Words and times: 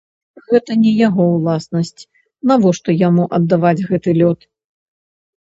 Гэта 0.51 0.71
не 0.85 0.93
яго 1.07 1.27
ўласнасць, 1.35 2.07
навошта 2.53 2.97
яму 3.07 3.23
аддаваць 3.39 3.77
гэты 3.93 4.09
лёд? 4.21 4.39